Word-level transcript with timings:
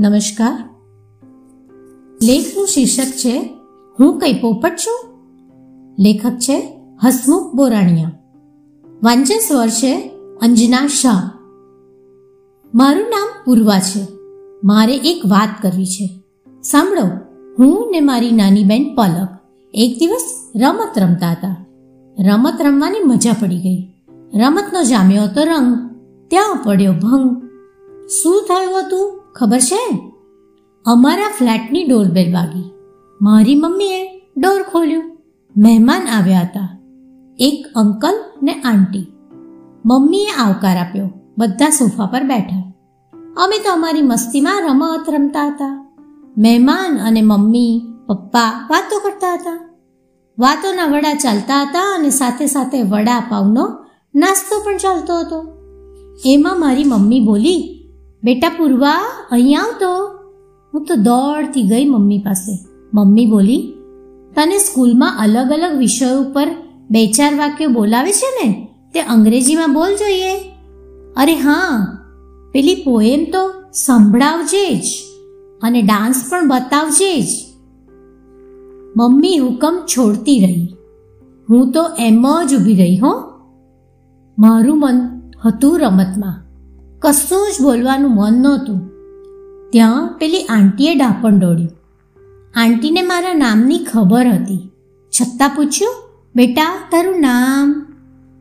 નમસ્કાર. 0.00 0.68
લેખનું 2.22 2.66
શીર્ષક 2.66 3.04
છે, 3.04 3.50
હું 4.00 4.18
કઈ 4.18 4.40
પોપટ 4.40 4.70
છું? 4.70 5.04
લેખક 5.98 6.30
છે, 6.30 6.80
હસમુખ 7.04 7.54
બોરાણીયા. 7.54 8.12
વાંચન 9.02 9.38
સ્વર 9.48 9.68
છે, 9.68 10.10
અંજના 10.42 10.86
શાહ. 10.86 11.30
મારું 12.74 13.02
નામ 13.02 13.28
પૂર્વા 13.44 13.78
છે. 13.78 14.06
મારે 14.64 14.96
એક 14.96 15.22
વાત 15.26 15.48
કરવી 15.62 15.86
છે. 15.86 16.22
સાંભળો, 16.62 17.02
હું 17.58 17.90
ને 17.90 18.00
મારી 18.00 18.30
નાની 18.30 18.64
બેન 18.64 18.94
પલક 18.94 19.28
એક 19.74 19.98
દિવસ 19.98 20.52
રમત 20.56 20.98
રમતા 20.98 21.30
હતા. 21.30 21.66
રમત 22.20 22.54
રમવાની 22.60 22.98
મજા 23.04 23.32
પડી 23.32 23.58
ગઈ. 23.58 23.82
રમતનો 24.34 24.82
જામ્યો 24.82 25.22
હતો 25.22 25.44
રંગ, 25.44 25.90
ત્યાં 26.28 26.56
પડ્યો 26.64 26.92
ભંગ. 26.92 27.48
શું 28.08 28.44
થયું 28.48 28.86
હતું? 28.86 29.19
ખબર 29.34 29.58
છે? 29.58 30.12
અમારા 30.86 31.28
ફ્લેટની 31.38 31.84
ડોરબેલ 31.84 32.34
વાગી. 32.34 32.70
મારી 33.22 33.54
મમ્મીએ 33.54 34.18
ડોર 34.36 34.62
ખોલ્યું. 34.62 35.18
મહેમાન 35.56 36.08
આવ્યા 36.08 36.40
હતા. 36.40 36.78
એક 37.38 37.66
અંકલ 37.76 38.14
ને 38.42 38.52
આંટી. 38.52 39.12
મમ્મીએ 39.86 40.30
આવકાર 40.30 40.76
આપ્યો. 40.76 41.10
બધા 41.38 41.70
સોફા 41.70 42.06
પર 42.06 42.22
બેઠા. 42.22 42.72
અમે 43.36 43.58
તો 43.58 43.72
અમારી 43.72 44.02
મસ્તીમાં 44.02 44.60
રમત 44.60 45.10
રમતા 45.10 45.46
હતા. 45.46 45.96
મહેમાન 46.38 46.98
અને 46.98 47.22
મમ્મી, 47.22 47.82
પપ્પા 48.06 48.66
વાતો 48.70 48.98
કરતા 48.98 49.34
હતા. 49.34 49.76
વાતોના 50.38 50.86
વડા 50.86 51.14
ચાલતા 51.14 51.62
હતા 51.62 51.94
અને 51.94 52.10
સાથે 52.10 52.46
સાથે 52.46 52.82
વડા 52.82 53.20
પાવનો 53.30 53.84
નાસ્તો 54.14 54.60
પણ 54.64 54.76
ચાલતો 54.76 55.18
હતો. 55.18 55.46
એમાં 56.26 56.60
મારી 56.60 56.84
મમ્મી 56.84 57.20
બોલી 57.20 57.76
બેટા 58.24 58.48
પૂર્વા, 58.48 59.26
અહીં 59.30 59.60
આવતો. 59.60 60.06
હું 60.74 60.84
તો 60.84 60.94
દોડતી 60.94 61.62
ગઈ 61.62 61.88
મમ્મી 61.88 62.18
પાસે. 62.18 62.58
મમ્મી 62.94 63.26
બોલી, 63.26 63.72
તને 64.34 64.58
સ્કૂલમાં 64.58 65.16
અલગ 65.20 65.50
અલગ 65.52 65.78
વિષયો 65.78 66.20
ઉપર 66.20 66.46
બે 66.90 67.06
ચાર 67.06 67.34
વાક્યો 67.34 67.68
બોલાવે 67.68 68.12
છે 68.12 68.46
ને? 68.46 68.68
તે 68.94 69.00
અંગ્રેજીમાં 69.00 69.74
બોલ 69.74 69.94
જોઈએ. 69.94 70.38
અરે 71.16 71.34
હા, 71.34 71.86
પેલી 72.52 72.74
પોએમ 72.74 73.24
તો 73.24 73.52
સંભળાવજે 73.72 74.74
જ 74.74 74.84
અને 75.62 75.82
ડાન્સ 75.82 76.30
પણ 76.30 76.48
બતાવજે 76.48 77.20
જ. 77.20 77.28
મમ્મી 78.96 79.38
હુકમ 79.38 79.78
છોડતી 79.86 80.40
રહી. 80.40 80.76
હું 81.50 81.72
તો 81.72 81.86
એમ 81.98 82.26
જ 82.48 82.54
ઊભી 82.54 82.76
રહી, 82.76 82.98
હો. 82.98 83.22
મારું 84.38 84.80
મન 84.80 85.22
હતું 85.44 85.80
રમતમાં. 85.80 86.49
કશું 87.02 87.52
જ 87.58 87.62
બોલવાનું 87.62 88.14
મન 88.14 88.32
નહોતું. 88.32 88.90
ત્યાં 89.70 90.14
પેલી 90.18 90.42
આંટીએ 90.42 90.94
ડાપણ 90.94 91.38
દોડ્યું. 91.38 91.70
આંટીને 92.54 93.02
મારા 93.02 93.34
નામની 93.34 93.78
ખબર 93.78 94.26
હતી. 94.26 94.70
છતાં 95.20 95.48
પૂછ્યું, 95.48 95.94
બેટા, 96.34 96.88
તારું 96.90 97.20
નામ? 97.20 97.86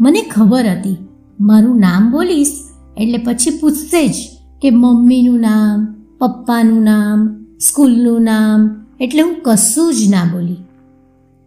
મને 0.00 0.22
ખબર 0.22 0.64
હતી. 0.66 1.08
મારું 1.40 1.78
નામ 1.78 2.12
બોલીશ, 2.12 2.52
એટલે 2.96 3.18
પછી 3.18 3.58
પૂછશે 3.58 4.08
જ 4.08 4.14
કે 4.62 4.70
મમ્મીનું 4.70 5.40
નામ, 5.40 6.04
પપ્પાનું 6.18 6.82
નામ, 6.82 7.44
સ્કૂલનું 7.58 8.22
નામ, 8.22 8.86
એટલે 9.00 9.22
હું 9.22 9.36
કશું 9.44 9.94
જ 9.94 10.10
ના 10.10 10.24
બોલી. 10.24 10.56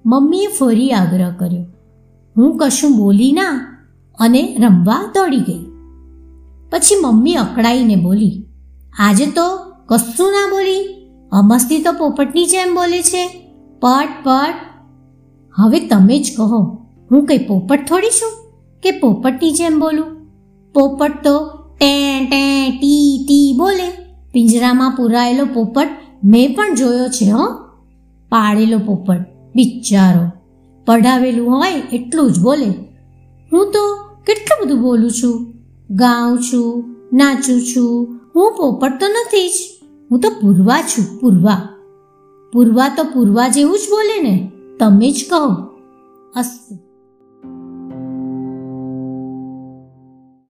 મમ્મીએ 0.06 0.48
ફરી 0.48 0.92
આગ્રહ 0.92 1.32
કર્યો. 1.32 1.66
હું 2.38 2.58
કશું 2.58 2.98
બોલી 2.98 3.32
ના? 3.32 3.78
અને 4.20 4.58
રમવા 4.60 5.12
દોડી 5.16 5.40
ગઈ. 5.40 5.73
પછી 6.74 6.96
મમ્મી 7.04 7.34
અકળાઈને 7.34 7.96
બોલી, 7.96 8.46
આજે 9.00 9.26
તો 9.26 9.58
કશું 9.86 10.32
ના 10.32 10.48
બોલી? 10.52 11.08
અમસ્તી 11.32 11.82
તો 11.82 11.92
પોપટની 11.92 12.46
જેમ 12.46 12.76
બોલે 12.76 13.02
છે. 13.02 13.28
પટ 13.82 14.10
પટ. 14.24 14.54
હવે 15.56 15.80
તમે 15.80 16.20
જ 16.20 16.38
કહો, 16.38 16.62
હું 17.12 17.26
કઈ 17.26 17.38
પોપટ 17.38 17.86
થોડી 17.88 18.10
છું 18.10 18.32
કે 18.84 18.92
પોપટની 18.92 19.52
જેમ 19.52 19.80
બોલું? 19.80 20.06
પોપટ 20.74 21.24
તો 21.24 21.50
ટે 21.80 22.26
ટે, 22.26 22.70
ટી 22.70 23.26
ટી 23.28 23.56
બોલે. 23.58 23.88
પિંજરામાં 24.32 24.92
પુરાયેલો 24.92 25.46
પોપટ 25.46 25.88
મેં 26.24 26.56
પણ 26.56 26.76
જોયો 26.76 27.08
છે, 27.08 27.32
હો. 27.32 27.46
પાળેલો 28.30 28.78
પોપટ, 28.78 29.20
બિચારો. 29.56 30.32
પઢાવેલું 30.86 31.52
હોય 31.52 31.72
એટલું 31.72 32.32
જ 32.32 32.40
બોલે. 32.40 32.66
હું 33.52 33.72
તો 33.72 33.98
કેટલું 34.26 34.66
બધું 34.66 34.82
બોલું 34.82 35.12
છું? 35.12 35.53
ગાઉં 35.96 36.40
છું, 36.40 36.96
નાચું 37.14 37.62
છું. 37.62 38.20
હું 38.36 38.52
પોપટ 38.58 39.00
તો 39.00 39.08
નથી 39.08 39.50
જ. 39.50 39.52
હું 40.12 40.20
તો 40.20 40.30
પૂર્વા 40.30 40.82
છું, 40.82 41.20
પૂર્વા. 41.20 41.70
પૂર્વા 42.54 42.90
તો 42.90 43.04
પૂર્વા 43.04 43.48
જેવું 43.48 43.78
જ 43.78 43.82
બોલે 43.90 44.22
ને, 44.22 44.52
તમે 44.80 45.12
જ 45.12 45.26
કહો. 45.30 45.54
અસ્તુ. 46.36 46.93